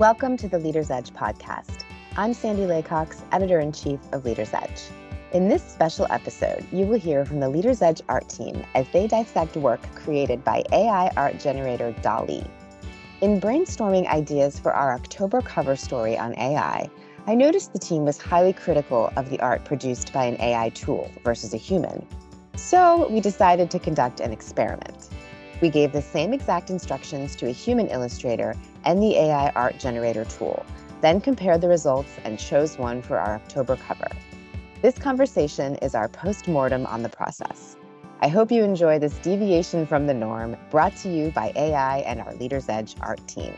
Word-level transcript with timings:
Welcome 0.00 0.38
to 0.38 0.48
the 0.48 0.58
Leader's 0.58 0.90
Edge 0.90 1.10
podcast. 1.10 1.84
I'm 2.16 2.32
Sandy 2.32 2.62
Laycox, 2.62 3.20
editor 3.32 3.60
in 3.60 3.70
chief 3.70 4.00
of 4.12 4.24
Leader's 4.24 4.54
Edge. 4.54 4.80
In 5.32 5.46
this 5.46 5.62
special 5.62 6.06
episode, 6.08 6.66
you 6.72 6.86
will 6.86 6.98
hear 6.98 7.26
from 7.26 7.38
the 7.38 7.50
Leader's 7.50 7.82
Edge 7.82 8.00
art 8.08 8.26
team 8.26 8.64
as 8.74 8.88
they 8.94 9.06
dissect 9.06 9.58
work 9.58 9.82
created 9.94 10.42
by 10.42 10.64
AI 10.72 11.10
art 11.18 11.38
generator 11.38 11.94
DALL-E. 12.00 12.42
In 13.20 13.42
brainstorming 13.42 14.06
ideas 14.06 14.58
for 14.58 14.72
our 14.72 14.94
October 14.94 15.42
cover 15.42 15.76
story 15.76 16.16
on 16.16 16.34
AI, 16.38 16.88
I 17.26 17.34
noticed 17.34 17.74
the 17.74 17.78
team 17.78 18.06
was 18.06 18.16
highly 18.16 18.54
critical 18.54 19.12
of 19.18 19.28
the 19.28 19.38
art 19.40 19.66
produced 19.66 20.14
by 20.14 20.24
an 20.24 20.40
AI 20.40 20.70
tool 20.70 21.10
versus 21.24 21.52
a 21.52 21.58
human. 21.58 22.06
So 22.56 23.06
we 23.10 23.20
decided 23.20 23.70
to 23.72 23.78
conduct 23.78 24.20
an 24.20 24.32
experiment. 24.32 25.10
We 25.60 25.68
gave 25.68 25.92
the 25.92 26.00
same 26.00 26.32
exact 26.32 26.70
instructions 26.70 27.36
to 27.36 27.48
a 27.48 27.52
human 27.52 27.88
illustrator 27.88 28.54
and 28.84 29.02
the 29.02 29.16
AI 29.16 29.50
art 29.50 29.78
generator 29.78 30.24
tool, 30.24 30.64
then 31.02 31.20
compared 31.20 31.60
the 31.60 31.68
results 31.68 32.10
and 32.24 32.38
chose 32.38 32.78
one 32.78 33.02
for 33.02 33.18
our 33.18 33.34
October 33.34 33.76
cover. 33.76 34.08
This 34.80 34.98
conversation 34.98 35.76
is 35.76 35.94
our 35.94 36.08
post 36.08 36.48
mortem 36.48 36.86
on 36.86 37.02
the 37.02 37.10
process. 37.10 37.76
I 38.22 38.28
hope 38.28 38.50
you 38.50 38.64
enjoy 38.64 38.98
this 38.98 39.18
deviation 39.18 39.86
from 39.86 40.06
the 40.06 40.14
norm 40.14 40.56
brought 40.70 40.96
to 40.96 41.10
you 41.10 41.30
by 41.30 41.52
AI 41.54 41.98
and 42.00 42.20
our 42.20 42.34
Leaders 42.36 42.68
Edge 42.70 42.94
art 43.02 43.26
team. 43.26 43.54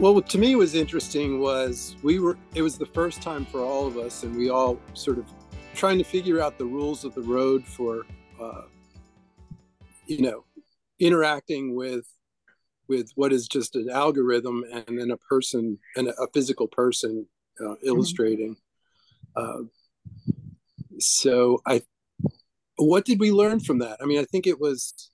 Well, 0.00 0.14
what 0.14 0.28
to 0.30 0.38
me 0.38 0.54
was 0.54 0.74
interesting 0.74 1.40
was 1.40 1.96
we 2.02 2.20
were, 2.20 2.38
it 2.54 2.62
was 2.62 2.78
the 2.78 2.86
first 2.86 3.20
time 3.20 3.44
for 3.44 3.60
all 3.60 3.86
of 3.86 3.98
us, 3.98 4.22
and 4.22 4.34
we 4.36 4.48
all 4.48 4.80
sort 4.94 5.18
of 5.18 5.26
trying 5.74 5.98
to 5.98 6.04
figure 6.04 6.40
out 6.40 6.58
the 6.58 6.64
rules 6.64 7.04
of 7.04 7.14
the 7.14 7.22
road 7.22 7.66
for, 7.66 8.06
uh, 8.40 8.62
you 10.06 10.22
know, 10.22 10.44
interacting 10.98 11.74
with 11.74 12.06
with 12.88 13.12
what 13.14 13.32
is 13.32 13.46
just 13.46 13.76
an 13.76 13.88
algorithm 13.88 14.64
and 14.72 14.98
then 14.98 15.12
a 15.12 15.16
person 15.16 15.78
and 15.96 16.08
a 16.08 16.26
physical 16.34 16.66
person 16.66 17.24
uh, 17.60 17.64
mm-hmm. 17.64 17.86
illustrating. 17.86 18.56
Uh, 19.36 19.60
so 20.98 21.62
I, 21.66 21.82
what 22.76 23.04
did 23.04 23.20
we 23.20 23.30
learn 23.30 23.60
from 23.60 23.78
that? 23.78 23.98
I 24.02 24.06
mean, 24.06 24.18
I 24.18 24.24
think 24.24 24.46
it 24.46 24.60
was. 24.60 25.10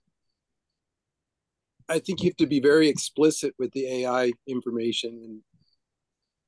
I 1.88 2.00
think 2.00 2.22
you 2.22 2.30
have 2.30 2.36
to 2.38 2.46
be 2.46 2.58
very 2.58 2.88
explicit 2.88 3.54
with 3.60 3.70
the 3.72 3.86
AI 3.86 4.32
information 4.48 5.10
in 5.10 5.42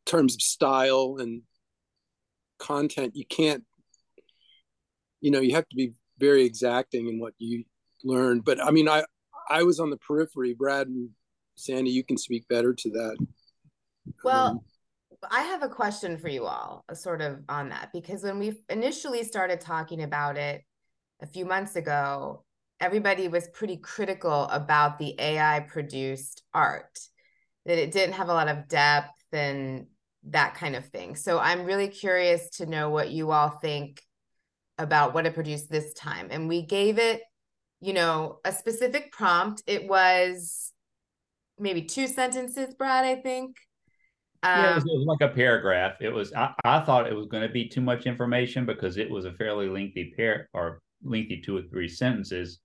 terms 0.05 0.35
of 0.35 0.43
style 0.43 1.19
and 1.21 1.43
content. 2.59 3.15
You 3.15 3.25
can't, 3.25 3.63
you 5.21 5.31
know, 5.31 5.39
you 5.39 5.55
have 5.55 5.69
to 5.69 5.77
be 5.77 5.93
very 6.19 6.45
exacting 6.45 7.09
in 7.09 7.19
what 7.19 7.35
you 7.39 7.65
learned. 8.05 8.45
But 8.45 8.63
I 8.65 8.71
mean, 8.71 8.89
I 8.89 9.05
I 9.49 9.63
was 9.63 9.81
on 9.81 9.91
the 9.91 9.97
periphery. 9.97 10.55
Brad 10.55 10.89
and 10.89 11.11
Sandy, 11.55 11.91
you 11.91 12.05
can 12.05 12.17
speak 12.17 12.47
better 12.49 12.75
to 12.75 12.91
that. 12.91 13.17
Well, 14.23 14.47
um, 14.47 14.61
I 15.31 15.43
have 15.43 15.63
a 15.63 15.69
question 15.69 16.19
for 16.19 16.29
you 16.29 16.45
all, 16.45 16.85
uh, 16.89 16.95
sort 16.95 17.21
of 17.21 17.41
on 17.49 17.71
that, 17.71 17.91
because 17.93 18.23
when 18.23 18.39
we 18.39 18.55
initially 18.69 19.25
started 19.25 19.61
talking 19.61 20.03
about 20.03 20.37
it 20.37 20.63
a 21.21 21.27
few 21.27 21.45
months 21.45 21.77
ago, 21.77 22.45
everybody 22.81 23.29
was 23.29 23.49
pretty 23.49 23.77
critical 23.77 24.45
about 24.45 24.99
the 24.99 25.15
AI 25.19 25.61
produced 25.61 26.43
art, 26.55 26.99
that 27.67 27.79
it 27.79 27.91
didn't 27.91 28.15
have 28.15 28.29
a 28.29 28.35
lot 28.35 28.49
of 28.49 28.69
depth 28.69 29.21
and 29.33 29.87
that 30.25 30.55
kind 30.55 30.77
of 30.77 30.87
thing. 30.87 31.17
So 31.17 31.39
I'm 31.39 31.65
really 31.65 31.89
curious 31.89 32.51
to 32.59 32.67
know 32.67 32.91
what 32.91 33.11
you 33.11 33.31
all 33.33 33.51
think 33.51 34.03
about 34.79 35.15
what 35.15 35.27
it 35.27 35.35
produced 35.35 35.71
this 35.71 35.93
time. 35.95 36.29
And 36.31 36.49
we 36.49 36.63
gave 36.63 36.99
it, 36.99 37.23
you 37.81 37.93
know, 37.93 38.39
a 38.45 38.53
specific 38.53 39.13
prompt. 39.13 39.63
It 39.67 39.89
was 39.89 40.73
maybe 41.59 41.83
two 41.83 42.07
sentences, 42.07 42.75
Brad, 42.75 43.05
I 43.05 43.17
think. 43.17 43.57
Um, 44.43 44.63
yeah, 44.63 44.71
it 44.71 44.75
was, 44.77 44.85
it 44.85 44.99
was, 44.99 45.07
like 45.07 45.31
a 45.31 45.35
paragraph. 45.35 45.97
It 46.01 46.11
was. 46.11 46.33
I, 46.33 46.53
I 46.65 46.81
thought 46.81 47.09
it 47.09 47.17
was 47.17 47.27
going 47.27 47.43
to 47.43 47.53
be 47.53 47.69
too 47.69 47.81
much 47.81 48.07
information 48.07 48.65
because 48.65 48.97
it 48.97 49.11
was 49.11 49.25
a 49.25 49.33
fairly 49.33 49.69
lengthy 49.69 50.13
pair 50.17 50.49
or 50.53 50.81
lengthy 51.03 51.43
two 51.45 51.57
or 51.57 51.63
three 51.63 51.89
sentences. 51.89 52.61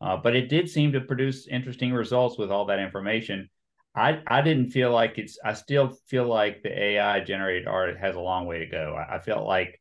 Uh, 0.00 0.16
but 0.16 0.34
it 0.34 0.48
did 0.48 0.68
seem 0.68 0.92
to 0.92 1.00
produce 1.00 1.46
interesting 1.46 1.92
results 1.92 2.36
with 2.38 2.50
all 2.50 2.66
that 2.66 2.80
information. 2.80 3.48
I 3.94 4.20
I 4.26 4.42
didn't 4.42 4.70
feel 4.70 4.90
like 4.90 5.16
it's. 5.16 5.38
I 5.44 5.54
still 5.54 5.96
feel 6.08 6.26
like 6.26 6.62
the 6.62 6.76
AI 6.76 7.20
generated 7.20 7.68
art 7.68 7.96
has 7.98 8.16
a 8.16 8.20
long 8.20 8.44
way 8.44 8.58
to 8.58 8.66
go. 8.66 8.96
I, 8.96 9.16
I 9.16 9.18
felt 9.20 9.46
like 9.46 9.80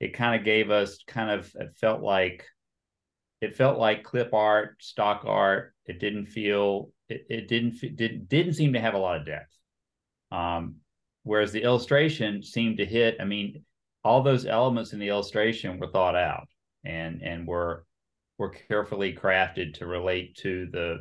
it 0.00 0.14
kind 0.14 0.38
of 0.38 0.44
gave 0.44 0.70
us 0.70 1.02
kind 1.06 1.30
of. 1.30 1.50
It 1.54 1.74
felt 1.80 2.02
like 2.02 2.44
it 3.40 3.56
felt 3.56 3.78
like 3.78 4.04
clip 4.04 4.32
art, 4.34 4.76
stock 4.80 5.24
art. 5.26 5.74
It 5.86 6.00
didn't 6.00 6.26
feel. 6.26 6.90
It, 7.08 7.26
it 7.28 7.48
didn't 7.48 7.80
didn't 7.96 8.28
didn't 8.28 8.54
seem 8.54 8.72
to 8.74 8.80
have 8.80 8.94
a 8.94 8.98
lot 8.98 9.16
of 9.16 9.26
depth. 9.26 9.52
Um, 10.32 10.76
whereas 11.22 11.52
the 11.52 11.62
illustration 11.62 12.42
seemed 12.42 12.78
to 12.78 12.86
hit, 12.86 13.16
I 13.20 13.24
mean, 13.24 13.64
all 14.04 14.22
those 14.22 14.46
elements 14.46 14.92
in 14.92 14.98
the 14.98 15.08
illustration 15.08 15.78
were 15.78 15.90
thought 15.90 16.16
out 16.16 16.48
and 16.84 17.22
and 17.22 17.46
were 17.46 17.84
were 18.38 18.50
carefully 18.50 19.14
crafted 19.14 19.74
to 19.74 19.86
relate 19.86 20.36
to 20.36 20.66
the 20.72 20.98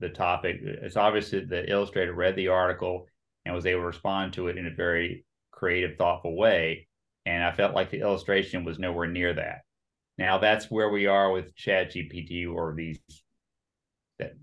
the 0.00 0.08
topic. 0.08 0.60
It's 0.62 0.96
obviously 0.96 1.44
the 1.44 1.70
illustrator 1.70 2.14
read 2.14 2.36
the 2.36 2.48
article 2.48 3.06
and 3.44 3.54
was 3.54 3.66
able 3.66 3.82
to 3.82 3.86
respond 3.86 4.32
to 4.34 4.48
it 4.48 4.56
in 4.56 4.66
a 4.66 4.74
very 4.74 5.24
creative, 5.50 5.96
thoughtful 5.96 6.36
way. 6.36 6.88
And 7.26 7.44
I 7.44 7.52
felt 7.52 7.74
like 7.74 7.90
the 7.90 8.00
illustration 8.00 8.64
was 8.64 8.78
nowhere 8.78 9.06
near 9.06 9.34
that. 9.34 9.60
Now 10.18 10.38
that's 10.38 10.70
where 10.70 10.90
we 10.90 11.06
are 11.06 11.30
with 11.32 11.54
Chat 11.56 11.92
GPT 11.92 12.52
or 12.52 12.74
these 12.76 12.98
that 14.18 14.34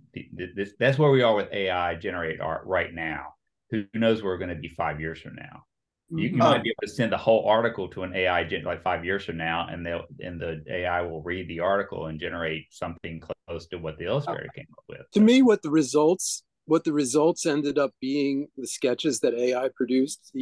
this 0.56 0.74
that's 0.80 0.98
where 0.98 1.12
we 1.12 1.22
are 1.22 1.36
with 1.36 1.52
AI 1.52 1.96
generate 1.96 2.42
art 2.42 2.64
right 2.66 2.94
now 2.94 3.34
who 3.70 3.86
knows 3.94 4.22
where 4.22 4.34
we're 4.34 4.38
going 4.38 4.50
to 4.50 4.56
be 4.56 4.70
five 4.70 5.00
years 5.00 5.20
from 5.20 5.36
now. 5.36 5.64
You, 6.10 6.20
you 6.20 6.30
mm-hmm. 6.30 6.40
might 6.40 6.64
be 6.64 6.70
able 6.70 6.88
to 6.88 6.94
send 6.94 7.12
the 7.12 7.18
whole 7.18 7.46
article 7.48 7.90
to 7.90 8.04
an 8.04 8.16
AI 8.16 8.48
like 8.64 8.82
five 8.82 9.04
years 9.04 9.26
from 9.26 9.38
now, 9.38 9.68
and 9.70 9.86
they'll 9.86 10.06
and 10.20 10.40
the 10.40 10.64
AI 10.70 11.02
will 11.02 11.22
read 11.22 11.50
the 11.50 11.60
article 11.60 12.06
and 12.08 12.20
generate 12.20 12.68
something 12.72 13.22
close 13.48 13.68
to 13.68 13.78
what 13.78 13.98
the 13.98 14.06
illustrator 14.06 14.48
came 14.56 14.68
up 14.72 14.86
with. 14.88 15.02
To 15.14 15.20
me, 15.20 15.42
what 15.42 15.62
the 15.62 15.70
results 15.70 16.44
what 16.68 16.84
the 16.84 16.94
results 16.94 17.46
ended 17.46 17.80
up 17.80 17.92
being 18.02 18.48
the 18.58 18.68
sketches 18.68 19.22
that 19.22 19.34
AI 19.34 19.70
produced, 19.74 20.36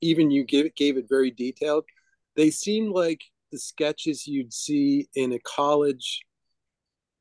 even 0.00 0.30
you 0.30 0.44
gave, 0.44 0.74
gave 0.76 0.96
it 0.96 1.06
very 1.08 1.32
detailed. 1.32 1.84
They 2.36 2.50
seemed 2.50 2.94
like 2.94 3.20
the 3.50 3.58
sketches 3.58 4.26
you'd 4.26 4.52
see 4.52 5.08
in 5.16 5.32
a 5.32 5.38
college 5.40 6.22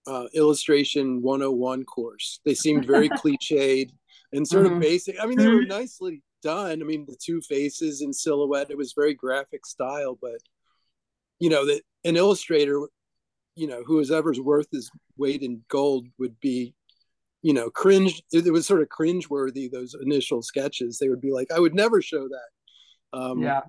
uh, 0.06 0.25
illustration 0.34 1.22
101 1.24 1.84
course. 1.86 2.40
They 2.46 2.53
seemed 2.53 2.86
very 2.86 3.09
cliched 3.19 3.92
and 4.31 4.47
sort 4.47 4.66
mm-hmm. 4.66 4.75
of 4.75 4.81
basic. 4.81 5.16
I 5.22 5.25
mean, 5.25 5.40
they 5.40 5.47
were 5.47 5.62
mm-hmm. 5.62 5.69
nicely 5.69 6.22
done. 6.44 6.81
I 6.81 6.86
mean, 6.86 7.06
the 7.08 7.18
two 7.24 7.42
faces 7.42 8.02
in 8.02 8.13
silhouette, 8.13 8.69
it 8.69 8.78
was 8.78 8.94
very 8.94 9.16
graphic 9.16 9.66
style, 9.66 10.18
but 10.22 10.40
you 11.40 11.50
know, 11.50 11.66
that 11.66 11.81
an 12.03 12.18
illustrator, 12.18 12.88
you 13.56 13.68
know, 13.68 13.84
who 13.84 14.00
is 14.00 14.12
ever's 14.12 14.40
worth 14.40 14.68
his 14.72 14.92
weight 15.18 15.42
in 15.42 15.63
gold 15.69 16.08
would 16.19 16.40
be, 16.40 16.75
you 17.44 17.54
know, 17.54 17.70
cringe. 17.70 18.24
It 18.31 18.52
was 18.52 18.66
sort 18.66 18.81
of 18.81 18.90
cringe 18.90 19.30
worthy, 19.30 19.68
those 19.68 19.96
initial 20.02 20.42
sketches. 20.42 20.98
They 20.98 21.09
would 21.09 21.22
be 21.22 21.31
like, 21.31 21.52
I 21.52 21.59
would 21.59 21.76
never 21.76 22.02
show 22.02 22.28
that. 22.28 23.18
Um, 23.18 23.44
yeah. 23.44 23.62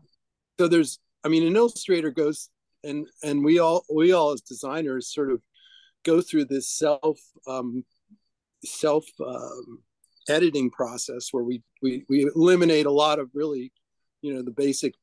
So 0.59 0.69
there's, 0.69 0.99
I 1.23 1.29
mean, 1.29 1.47
an 1.47 1.57
illustrator 1.57 2.11
goes 2.11 2.49
and, 2.83 3.07
and 3.23 3.45
we 3.45 3.59
all, 3.59 3.85
we 3.93 4.13
all 4.13 4.33
as 4.33 4.41
designers 4.41 5.13
sort 5.13 5.31
of 5.31 5.43
go 6.05 6.23
through 6.23 6.47
this 6.47 6.71
self, 6.71 7.21
um, 7.47 7.85
self, 8.65 9.05
um, 9.21 9.83
editing 10.29 10.71
process 10.71 11.29
where 11.33 11.45
we, 11.45 11.63
we 11.83 12.05
we 12.09 12.31
eliminate 12.35 12.87
a 12.87 12.91
lot 12.91 13.19
of 13.19 13.29
really 13.35 13.73
you 14.23 14.33
know 14.33 14.43
the 14.43 14.51
basic 14.51 14.95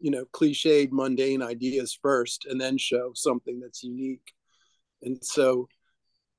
you 0.00 0.10
know 0.10 0.24
cliched 0.32 0.90
mundane 0.90 1.42
ideas 1.42 1.96
first 2.02 2.46
and 2.46 2.60
then 2.60 2.76
show 2.76 3.12
something 3.14 3.60
that's 3.60 3.84
unique 3.84 4.32
and 5.02 5.18
so 5.22 5.68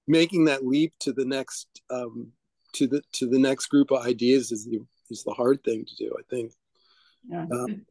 making 0.07 0.45
that 0.45 0.65
leap 0.65 0.93
to 0.99 1.13
the 1.13 1.25
next 1.25 1.67
um, 1.89 2.31
to 2.73 2.87
the 2.87 3.01
to 3.13 3.27
the 3.27 3.39
next 3.39 3.67
group 3.67 3.91
of 3.91 4.05
ideas 4.05 4.51
is 4.51 4.65
the 4.65 4.79
is 5.09 5.23
the 5.23 5.33
hard 5.33 5.63
thing 5.63 5.85
to 5.85 5.95
do 5.95 6.13
i 6.17 6.23
think 6.29 6.51
yeah. 7.29 7.45
Um, 7.51 7.85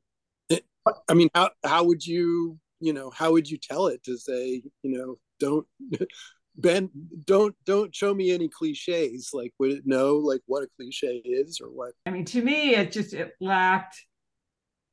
it, 0.48 0.64
i 1.08 1.14
mean 1.14 1.28
how, 1.34 1.50
how 1.64 1.84
would 1.84 2.06
you 2.06 2.58
you 2.80 2.92
know 2.92 3.10
how 3.10 3.32
would 3.32 3.48
you 3.48 3.58
tell 3.58 3.86
it 3.86 4.02
to 4.04 4.16
say 4.18 4.62
you 4.82 4.98
know 4.98 5.16
don't 5.38 5.66
Ben, 6.58 6.90
don't 7.24 7.54
don't 7.64 7.94
show 7.94 8.14
me 8.14 8.32
any 8.32 8.48
cliches. 8.48 9.30
Like, 9.32 9.52
would 9.58 9.72
it 9.72 9.86
know 9.86 10.16
like 10.16 10.40
what 10.46 10.62
a 10.62 10.68
cliche 10.76 11.20
is 11.24 11.60
or 11.62 11.68
what? 11.68 11.92
I 12.06 12.10
mean, 12.10 12.24
to 12.26 12.42
me, 12.42 12.74
it 12.74 12.92
just 12.92 13.12
it 13.12 13.32
lacked. 13.40 14.00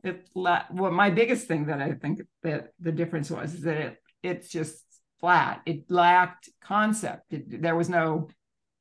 It 0.03 0.27
la- 0.35 0.65
well, 0.71 0.91
my 0.91 1.09
biggest 1.09 1.47
thing 1.47 1.67
that 1.67 1.81
I 1.81 1.93
think 1.93 2.21
that 2.43 2.73
the 2.79 2.91
difference 2.91 3.31
was 3.31 3.53
is 3.53 3.61
that 3.61 3.77
it 3.77 3.97
it's 4.23 4.49
just 4.49 4.83
flat. 5.23 5.61
It 5.65 5.89
lacked 5.89 6.49
concept. 6.61 7.31
It, 7.31 7.61
there 7.61 7.77
was 7.77 7.87
no 7.87 8.27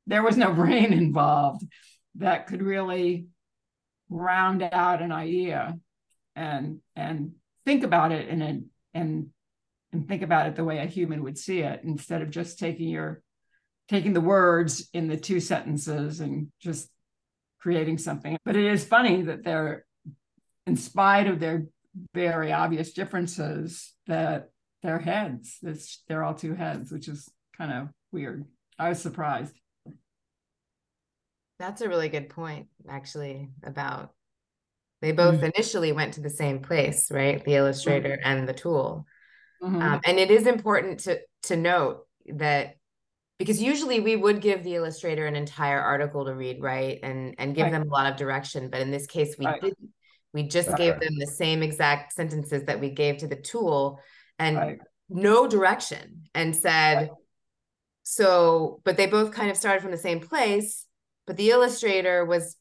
there 0.09 0.25
was 0.25 0.37
no 0.37 0.53
brain 0.61 0.93
involved 0.93 1.63
that 2.17 2.49
could 2.49 2.63
really 2.63 3.29
round 4.11 4.61
out 4.61 5.01
an 5.01 5.13
idea 5.13 5.79
and 6.35 6.81
and 6.97 7.35
think 7.65 7.85
about 7.85 8.11
it 8.11 8.29
in 8.29 8.43
a 8.43 8.61
and 8.93 9.29
and 9.93 10.09
think 10.09 10.23
about 10.23 10.49
it 10.49 10.57
the 10.57 10.65
way 10.65 10.79
a 10.79 10.87
human 10.87 11.23
would 11.23 11.39
see 11.39 11.61
it 11.61 11.83
instead 11.85 12.23
of 12.23 12.31
just 12.31 12.59
taking 12.59 12.89
your 12.89 13.23
taking 13.89 14.13
the 14.13 14.21
words 14.21 14.89
in 14.93 15.07
the 15.07 15.17
two 15.17 15.39
sentences 15.39 16.19
and 16.19 16.49
just 16.61 16.89
creating 17.61 17.99
something. 17.99 18.37
But 18.45 18.57
it 18.57 18.65
is 18.65 18.85
funny 18.85 19.23
that 19.23 19.45
they're, 19.45 19.85
in 20.67 20.77
spite 20.77 21.29
of 21.29 21.39
their 21.39 21.67
very 22.15 22.53
obvious 22.53 22.93
differences, 22.93 23.93
that 24.09 24.51
they're 24.83 24.99
heads. 24.99 25.59
It's, 25.63 26.03
they're 26.09 26.25
all 26.25 26.35
two 26.35 26.55
heads, 26.55 26.91
which 26.91 27.09
is 27.09 27.29
kind 27.57 27.73
of 27.73 27.89
weird. 28.11 28.45
I 28.79 28.89
was 28.89 29.01
surprised. 29.01 29.55
That's 31.59 31.81
a 31.81 31.89
really 31.89 32.09
good 32.09 32.29
point, 32.29 32.67
actually, 32.89 33.51
about 33.63 34.13
they 35.03 35.13
both 35.13 35.37
mm-hmm. 35.37 35.51
initially 35.57 35.93
went 35.93 36.15
to 36.15 36.21
the 36.21 36.31
same 36.31 36.61
place, 36.61 37.11
right? 37.11 37.45
The 37.45 37.57
illustrator 37.57 38.11
mm-hmm. 38.11 38.39
and 38.39 38.49
the 38.49 38.53
tool. 38.55 39.05
Mm-hmm. 39.63 39.83
Um, 39.83 40.01
and 40.05 40.19
it 40.19 40.31
is 40.31 40.47
important 40.47 41.01
to 41.01 41.21
to 41.45 41.57
note 41.57 42.07
that 42.27 42.77
because 43.39 43.61
usually 43.61 43.99
we 43.99 44.15
would 44.15 44.41
give 44.41 44.63
the 44.63 44.77
illustrator 44.77 45.27
an 45.27 45.35
entire 45.35 45.81
article 45.81 46.25
to 46.25 46.35
read, 46.35 46.63
right? 46.63 47.01
And 47.03 47.35
and 47.39 47.55
give 47.55 47.65
right. 47.65 47.73
them 47.73 47.83
a 47.83 47.93
lot 47.93 48.11
of 48.11 48.17
direction. 48.17 48.71
But 48.71 48.81
in 48.81 48.93
this 48.93 49.07
case, 49.07 49.35
we 49.39 49.47
right. 49.47 49.61
didn't. 49.61 49.91
We 50.33 50.45
just 50.45 50.69
right. 50.69 50.79
gave 50.79 51.01
them 51.01 51.19
the 51.19 51.27
same 51.27 51.63
exact 51.63 52.13
sentences 52.13 52.65
that 52.65 52.81
we 52.81 52.89
gave 52.91 53.19
to 53.19 53.27
the 53.27 53.37
tool 53.37 54.01
and 54.43 54.81
no 55.09 55.47
direction 55.47 56.25
and 56.35 56.55
said, 56.55 57.11
so, 58.03 58.81
but 58.85 58.97
they 58.97 59.07
both 59.07 59.33
kind 59.33 59.51
of 59.51 59.57
started 59.57 59.83
from 59.83 59.91
the 59.91 59.99
same 59.99 60.21
place 60.21 60.87
but 61.27 61.37
the 61.37 61.51
illustrator 61.51 62.25
was 62.25 62.57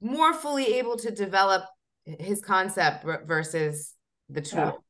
more 0.00 0.32
fully 0.32 0.78
able 0.78 0.96
to 0.96 1.10
develop 1.10 1.64
his 2.04 2.40
concept 2.40 3.04
versus 3.26 3.94
the 4.28 4.40
tool. 4.40 4.84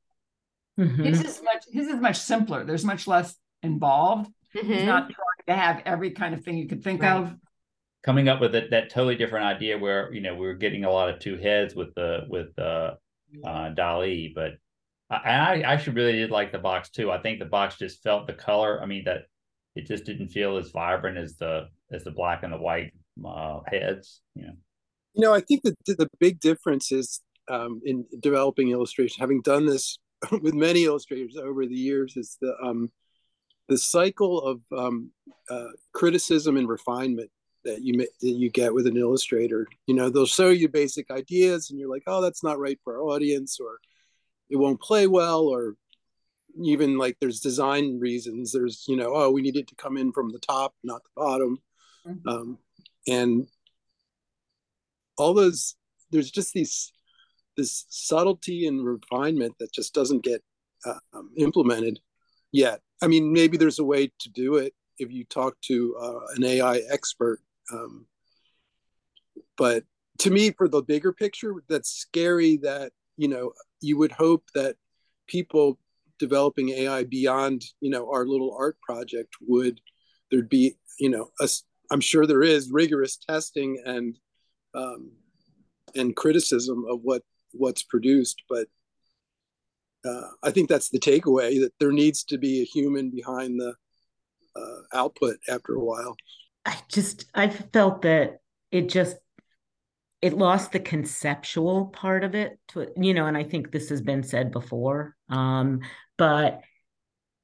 Yeah. 0.76 0.84
Mm-hmm. 0.84 1.04
His 1.04 1.20
is 1.22 1.42
much 1.42 1.64
his 1.70 1.88
is 1.88 2.00
much 2.00 2.16
simpler. 2.16 2.64
There's 2.64 2.84
much 2.84 3.06
less 3.06 3.36
involved. 3.62 4.30
Mm-hmm. 4.56 4.72
He's 4.72 4.84
not 4.84 5.10
trying 5.10 5.46
to 5.48 5.54
have 5.54 5.82
every 5.84 6.12
kind 6.12 6.34
of 6.34 6.42
thing 6.44 6.56
you 6.56 6.68
could 6.68 6.82
think 6.82 7.02
right. 7.02 7.18
of. 7.18 7.34
Coming 8.02 8.28
up 8.28 8.40
with 8.40 8.52
that, 8.52 8.70
that 8.70 8.90
totally 8.90 9.16
different 9.16 9.44
idea 9.44 9.76
where 9.76 10.12
you 10.12 10.20
know 10.20 10.34
we 10.34 10.46
were 10.46 10.54
getting 10.54 10.84
a 10.84 10.90
lot 10.90 11.10
of 11.10 11.18
two 11.18 11.36
heads 11.36 11.74
with 11.74 11.94
the 11.94 12.20
with 12.28 12.58
uh, 12.58 12.92
uh 13.44 13.68
DALL-E, 13.70 14.32
but 14.34 14.52
I, 15.10 15.16
I 15.16 15.60
actually 15.60 15.94
really 15.94 16.12
did 16.12 16.30
like 16.30 16.52
the 16.52 16.58
box 16.58 16.90
too. 16.90 17.10
I 17.10 17.20
think 17.20 17.38
the 17.38 17.44
box 17.44 17.76
just 17.76 18.02
felt 18.02 18.26
the 18.26 18.32
color. 18.32 18.80
I 18.82 18.86
mean 18.86 19.04
that 19.04 19.22
it 19.74 19.86
just 19.86 20.04
didn't 20.04 20.28
feel 20.28 20.56
as 20.56 20.70
vibrant 20.70 21.18
as 21.18 21.36
the 21.36 21.68
as 21.92 22.04
the 22.04 22.10
black 22.10 22.42
and 22.42 22.52
the 22.52 22.58
white 22.58 22.92
uh, 23.26 23.60
heads. 23.66 24.22
You 24.34 24.46
know, 24.46 24.52
you 25.14 25.22
know, 25.22 25.34
I 25.34 25.40
think 25.40 25.62
that 25.62 25.76
the 25.84 26.08
big 26.18 26.40
difference 26.40 26.92
is 26.92 27.20
um, 27.48 27.80
in 27.84 28.04
developing 28.20 28.70
illustration. 28.70 29.20
Having 29.20 29.42
done 29.42 29.66
this 29.66 29.98
with 30.42 30.54
many 30.54 30.84
illustrators 30.84 31.36
over 31.36 31.66
the 31.66 31.74
years, 31.74 32.16
is 32.16 32.36
the 32.40 32.54
um, 32.62 32.90
the 33.68 33.78
cycle 33.78 34.40
of 34.42 34.60
um, 34.76 35.10
uh, 35.48 35.68
criticism 35.92 36.56
and 36.56 36.68
refinement 36.68 37.30
that 37.64 37.82
you 37.82 37.98
that 37.98 38.08
you 38.22 38.50
get 38.50 38.72
with 38.72 38.86
an 38.86 38.96
illustrator. 38.96 39.66
You 39.86 39.94
know, 39.94 40.10
they'll 40.10 40.26
show 40.26 40.50
you 40.50 40.68
basic 40.68 41.10
ideas, 41.10 41.70
and 41.70 41.78
you're 41.78 41.90
like, 41.90 42.04
"Oh, 42.06 42.20
that's 42.20 42.42
not 42.42 42.58
right 42.58 42.78
for 42.84 42.96
our 42.96 43.02
audience," 43.02 43.58
or 43.60 43.78
"It 44.50 44.56
won't 44.56 44.80
play 44.80 45.06
well," 45.06 45.42
or 45.42 45.76
even 46.62 46.98
like 46.98 47.16
there's 47.20 47.40
design 47.40 47.98
reasons. 47.98 48.52
There's 48.52 48.84
you 48.88 48.96
know 48.96 49.12
oh 49.14 49.30
we 49.30 49.42
need 49.42 49.56
it 49.56 49.68
to 49.68 49.74
come 49.76 49.96
in 49.96 50.12
from 50.12 50.30
the 50.30 50.38
top 50.38 50.74
not 50.82 51.02
the 51.04 51.10
bottom. 51.16 51.58
Mm-hmm. 52.06 52.28
um, 52.28 52.58
and 53.06 53.46
all 55.18 55.34
those 55.34 55.76
there's 56.10 56.30
just 56.30 56.54
these 56.54 56.92
this 57.56 57.84
subtlety 57.90 58.66
and 58.66 58.84
refinement 58.84 59.54
that 59.58 59.72
just 59.72 59.94
doesn't 59.94 60.24
get 60.24 60.42
uh, 60.86 60.94
um, 61.12 61.30
implemented 61.36 62.00
yet. 62.52 62.80
I 63.02 63.06
mean 63.06 63.32
maybe 63.32 63.56
there's 63.56 63.78
a 63.78 63.84
way 63.84 64.10
to 64.20 64.30
do 64.30 64.56
it 64.56 64.74
if 64.98 65.10
you 65.10 65.24
talk 65.24 65.60
to 65.62 65.96
uh, 66.00 66.20
an 66.36 66.44
ai 66.44 66.80
expert 66.90 67.40
um, 67.72 68.06
but 69.56 69.84
to 70.18 70.30
me 70.30 70.50
for 70.50 70.68
the 70.68 70.82
bigger 70.82 71.12
picture 71.12 71.54
that's 71.68 71.90
scary 71.90 72.56
that 72.58 72.92
you 73.20 73.28
know 73.28 73.52
you 73.80 73.98
would 73.98 74.12
hope 74.12 74.44
that 74.54 74.76
people 75.26 75.78
developing 76.18 76.70
AI 76.70 77.04
beyond 77.04 77.62
you 77.80 77.90
know 77.90 78.10
our 78.10 78.24
little 78.26 78.56
art 78.58 78.76
project 78.80 79.34
would 79.46 79.80
there'd 80.30 80.48
be 80.48 80.76
you 80.98 81.10
know 81.10 81.30
I'm 81.90 82.00
sure 82.00 82.26
there 82.26 82.42
is 82.42 82.70
rigorous 82.70 83.16
testing 83.16 83.82
and 83.84 84.16
um, 84.74 85.12
and 85.94 86.14
criticism 86.14 86.84
of 86.88 87.00
what 87.02 87.22
what's 87.52 87.82
produced, 87.82 88.42
but 88.48 88.68
uh, 90.04 90.28
I 90.42 90.50
think 90.50 90.68
that's 90.68 90.88
the 90.88 91.00
takeaway 91.00 91.60
that 91.60 91.72
there 91.80 91.92
needs 91.92 92.24
to 92.24 92.38
be 92.38 92.62
a 92.62 92.64
human 92.64 93.10
behind 93.10 93.60
the 93.60 93.74
uh, 94.56 94.82
output 94.94 95.38
after 95.48 95.74
a 95.74 95.84
while. 95.84 96.16
I 96.64 96.76
just 96.88 97.26
I 97.34 97.48
felt 97.48 98.02
that 98.02 98.38
it 98.70 98.88
just 98.88 99.16
it 100.22 100.34
lost 100.34 100.72
the 100.72 100.80
conceptual 100.80 101.86
part 101.86 102.24
of 102.24 102.34
it 102.34 102.58
to 102.68 102.88
you 102.96 103.14
know 103.14 103.26
and 103.26 103.36
i 103.36 103.42
think 103.42 103.70
this 103.70 103.88
has 103.88 104.00
been 104.00 104.22
said 104.22 104.50
before 104.50 105.16
um, 105.28 105.80
but 106.18 106.62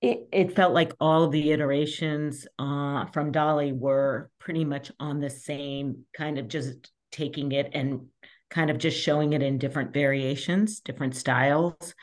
it, 0.02 0.28
it 0.32 0.56
felt 0.56 0.74
like 0.74 0.92
all 1.00 1.28
the 1.28 1.52
iterations 1.52 2.46
uh, 2.58 3.06
from 3.06 3.32
DALL-E 3.32 3.72
were 3.72 4.30
pretty 4.38 4.64
much 4.64 4.92
on 5.00 5.20
the 5.20 5.30
same 5.30 6.04
kind 6.16 6.38
of 6.38 6.48
just 6.48 6.92
taking 7.10 7.52
it 7.52 7.70
and 7.72 8.06
kind 8.50 8.70
of 8.70 8.78
just 8.78 9.00
showing 9.00 9.32
it 9.32 9.42
in 9.42 9.58
different 9.58 9.92
variations, 9.92 10.80
different 10.80 11.16
styles. 11.16 11.94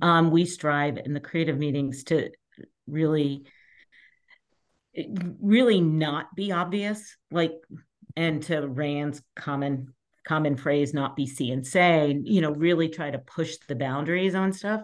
Um, 0.00 0.30
we 0.30 0.44
strive 0.44 0.98
in 0.98 1.12
the 1.14 1.20
creative 1.20 1.58
meetings 1.58 2.04
to 2.04 2.30
really, 2.86 3.44
really 5.40 5.80
not 5.80 6.34
be 6.34 6.52
obvious, 6.52 7.16
like, 7.30 7.52
and 8.16 8.42
to 8.44 8.62
Raeanne's 8.62 9.22
common 9.36 9.94
common 10.26 10.56
phrase, 10.56 10.92
not 10.92 11.16
be 11.16 11.26
see 11.26 11.50
and 11.50 11.66
say, 11.66 12.18
you 12.22 12.40
know, 12.40 12.52
really 12.52 12.88
try 12.88 13.10
to 13.10 13.18
push 13.18 13.56
the 13.68 13.76
boundaries 13.76 14.34
on 14.34 14.52
stuff. 14.52 14.82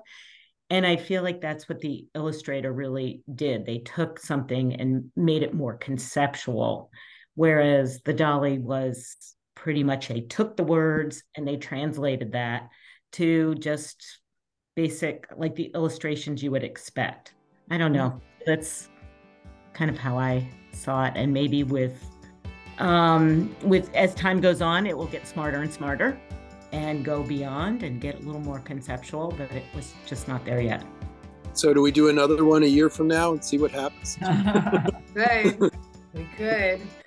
And 0.70 0.86
i 0.86 0.96
feel 0.96 1.22
like 1.22 1.42
that's 1.42 1.68
what 1.68 1.80
the 1.80 2.06
illustrator 2.14 2.72
really 2.72 3.22
did. 3.34 3.66
They 3.66 3.78
took 3.78 4.18
something 4.18 4.74
and 4.74 5.10
made 5.16 5.42
it 5.42 5.52
more 5.54 5.76
conceptual 5.76 6.90
whereas 7.34 8.00
the 8.04 8.12
DALL-E 8.12 8.58
was 8.58 9.16
pretty 9.54 9.84
much 9.84 10.08
they 10.08 10.20
took 10.20 10.56
the 10.56 10.64
words 10.64 11.22
and 11.36 11.46
they 11.46 11.56
translated 11.56 12.32
that 12.32 12.68
to 13.12 13.54
just 13.56 14.20
basic 14.74 15.26
like 15.36 15.54
the 15.54 15.70
illustrations 15.74 16.42
you 16.42 16.50
would 16.50 16.64
expect. 16.64 17.34
I 17.70 17.78
don't 17.78 17.92
know. 17.92 18.08
Mm-hmm. 18.08 18.18
That's 18.46 18.88
kind 19.72 19.90
of 19.90 19.96
how 19.96 20.18
i 20.18 20.46
saw 20.72 21.04
it 21.06 21.14
and 21.16 21.32
maybe 21.32 21.64
with 21.64 22.11
um 22.78 23.54
with 23.62 23.94
as 23.94 24.14
time 24.14 24.40
goes 24.40 24.62
on 24.62 24.86
it 24.86 24.96
will 24.96 25.06
get 25.06 25.26
smarter 25.26 25.60
and 25.62 25.72
smarter 25.72 26.18
and 26.72 27.04
go 27.04 27.22
beyond 27.22 27.82
and 27.82 28.00
get 28.00 28.16
a 28.16 28.22
little 28.22 28.40
more 28.40 28.58
conceptual, 28.60 29.32
but 29.36 29.50
it 29.52 29.64
was 29.74 29.94
just 30.06 30.26
not 30.26 30.44
there 30.44 30.60
yet. 30.60 30.82
So, 31.52 31.74
do 31.74 31.82
we 31.82 31.92
do 31.92 32.08
another 32.08 32.44
one 32.44 32.62
a 32.62 32.66
year 32.66 32.88
from 32.88 33.08
now 33.08 33.32
and 33.32 33.44
see 33.44 33.58
what 33.58 33.70
happens? 33.70 34.18
right. 35.14 35.58
We 36.14 36.28
could. 36.36 36.82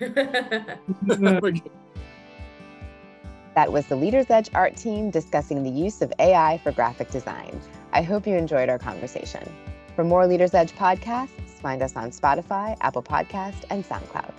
that 3.54 3.70
was 3.70 3.86
the 3.86 3.94
Leaders 3.94 4.26
Edge 4.30 4.50
art 4.52 4.74
team 4.74 5.12
discussing 5.12 5.62
the 5.62 5.70
use 5.70 6.02
of 6.02 6.12
AI 6.18 6.58
for 6.64 6.72
graphic 6.72 7.12
design. 7.12 7.60
I 7.92 8.02
hope 8.02 8.26
you 8.26 8.34
enjoyed 8.34 8.68
our 8.68 8.80
conversation. 8.80 9.48
For 9.94 10.02
more 10.02 10.26
Leaders 10.26 10.54
Edge 10.54 10.72
podcasts, 10.72 11.28
find 11.62 11.82
us 11.82 11.94
on 11.94 12.10
Spotify, 12.10 12.76
Apple 12.80 13.04
Podcast, 13.04 13.64
and 13.70 13.84
SoundCloud. 13.84 14.32